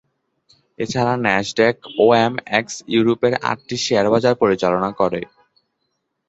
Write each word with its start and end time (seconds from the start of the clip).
এছাড়া 0.79 1.13
ন্যাসড্যাক-ওএমএক্স 1.25 2.75
ইউরোপের 2.93 3.33
আটটি 3.43 3.75
শেয়ার 3.85 4.05
বাজার 4.13 4.33
পরিচালনা 4.41 4.89
করে। 4.99 5.21